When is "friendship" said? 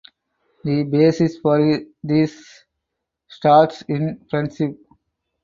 4.31-4.79